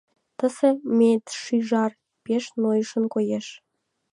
[0.37, 1.91] Тысе медшӱжар
[2.23, 3.47] пеш нойышын коеш.